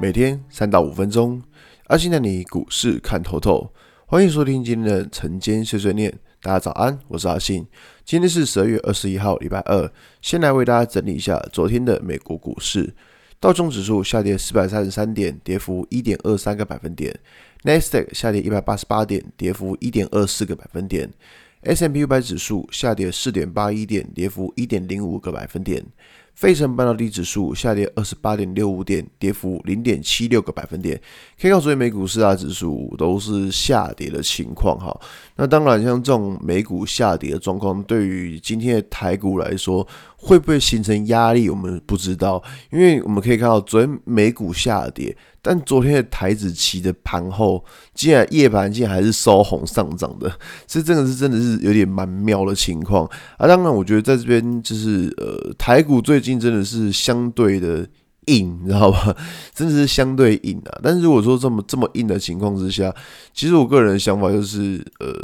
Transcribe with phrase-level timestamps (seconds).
[0.00, 1.42] 每天三到五分钟，
[1.88, 3.72] 阿信带你股市看透透。
[4.06, 6.16] 欢迎收听今天的晨间碎碎念。
[6.40, 7.66] 大家早安，我是阿信。
[8.04, 9.90] 今天是十二月二十一号，礼拜二。
[10.22, 12.94] 先来为大家整理一下昨天的美国股市。
[13.40, 17.18] 道琼指数下跌四百三十三点，跌幅一点二三个百分点。
[17.64, 21.10] 纳斯达克下跌一百八十八点，跌幅一点二四个百分点。
[21.62, 25.84] S&P 五百指数下跌四点八一点，跌幅一点零五个百分点。
[26.38, 30.96] 费城半导体指数下跌二十八点六五点，跌幅零点七六个百分点。
[31.36, 34.96] 可以看到，昨天美股四大指数都是下跌的情况哈。
[35.34, 39.84] 那当然，像这种美股下跌的状况，对于今天的台股来说，
[40.16, 42.40] 会不会形成压力，我们不知道。
[42.70, 47.64] 因为我们可以看到，昨天美股下跌，但昨天的台指期的盘后，
[47.94, 50.32] 竟然夜盘竟然还是收红上涨的，
[50.68, 53.04] 这真的是真的是有点蛮妙的情况
[53.38, 53.48] 啊。
[53.48, 56.27] 当然，我觉得在这边就是呃，台股最近。
[56.36, 57.86] 真的是相对的
[58.26, 59.16] 硬，你知道吧？
[59.54, 60.80] 真的是相对硬啊！
[60.82, 62.92] 但是如果说这么这么硬的情况之下，
[63.32, 65.14] 其实我个人的想法就是，呃，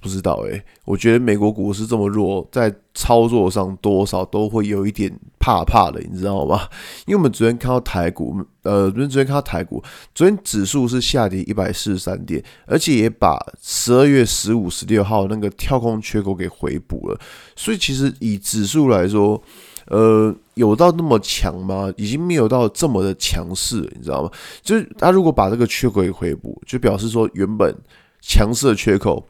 [0.00, 6.68] 不知道诶，我觉得美国股市这么弱，在操作上多少都会有一点怕怕的，你知道吗？
[7.06, 9.82] 因为我们昨天看到台股，呃，昨天昨天看到台股，
[10.14, 17.18] 昨天指数是下跌一百四十三点，而且也把十二月十五、十六号那个跳空缺口给回补了。
[17.56, 19.42] 所以其实以指数来说，
[19.90, 21.92] 呃，有到那么强吗？
[21.96, 24.30] 已经没有到这么的强势，你知道吗？
[24.62, 27.76] 就是他如果把这个缺口给回补，就表示说原本
[28.20, 29.26] 强势的缺口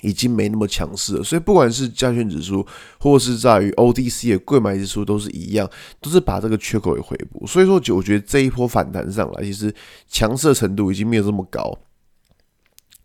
[0.00, 1.22] 已经没那么强势了。
[1.22, 2.66] 所以不管是加权指数，
[2.98, 5.68] 或是在于 OTC 的柜买指数，都是一样，
[6.00, 7.46] 都是把这个缺口给回补。
[7.46, 9.74] 所以说，我觉得这一波反弹上来，其实
[10.08, 11.78] 强势的程度已经没有这么高。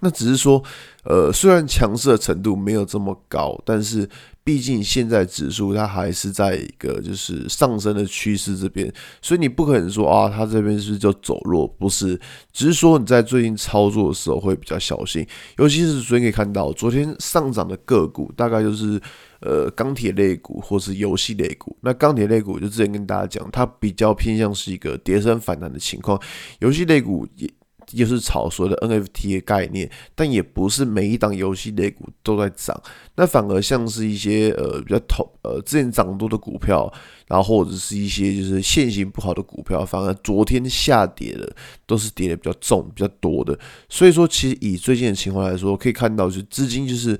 [0.00, 0.62] 那只是说，
[1.04, 4.08] 呃，虽然强势的程度没有这么高，但是
[4.42, 8.90] 毕竟现在指数它还是在一个就是上升的趋势这边，
[9.20, 11.68] 所以你不可能说啊，它这边是不是就走弱？
[11.68, 12.18] 不是，
[12.52, 15.26] 只是说你在最近操作的时候会比较小心，
[15.58, 19.00] 尤其是昨天可以看到，昨天上涨的个股大概就是
[19.40, 21.76] 呃钢铁类股或是游戏类股。
[21.82, 26.18] 那钢铁类股就之前跟大家讲，它比较偏向是一个跌升反弹的情况，
[26.60, 27.48] 游戏类股也。
[27.96, 32.80] 就是炒所谓的 NFT 的概念，但也不是每一档游戏类股都在涨，
[33.16, 36.92] 那反而像是一些呃比较投呃之前涨多的股票，
[37.26, 41.50] 然后或者是一些就是现行不好的股票，反而昨天下跌的
[41.86, 43.58] 都是跌的比较重、比较多的。
[43.88, 47.18] 所以说，其实以最近的情况来说，可以看到就是资金就是。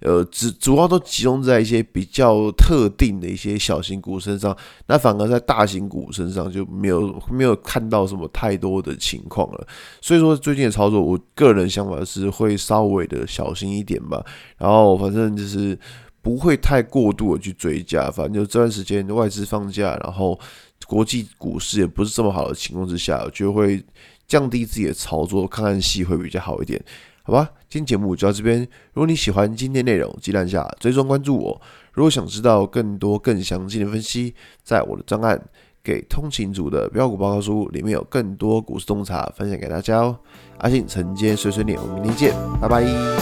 [0.00, 4.56] 呃，主主要都集中在一些比较特定的一些小型股身上，
[4.86, 9.66] 那反而在大型股身上就没有没有看到什么太多的情况了。
[10.00, 14.24] 所以说最近的操作，我个人想法是会稍微的小心一点吧。
[14.56, 15.78] 然后反正就是
[16.22, 20.38] 不会太过度的去追加，反正就这段时间外资放假，然后
[20.86, 23.84] 国际股市也不是这么好的情况之下，就会
[24.26, 26.82] 降低自己的操作，看看戏会比较好一点。
[27.30, 28.58] 好吧，今天节目就到这边。
[28.92, 31.62] 如果你喜欢今天内容，记得按下追踪关注我。
[31.92, 35.38] 如果想知道更多更详细的分析，在我的专案
[35.80, 40.18] 《给通勤组的标股报告书》里面有更多股市洞察分享给大家哦。
[40.58, 43.19] 阿信承接碎碎念，我们明天见，拜拜。